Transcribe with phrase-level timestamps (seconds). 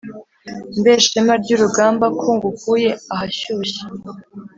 [0.79, 3.83] mbe shema ryurugamba ko ngukuye ahashyushye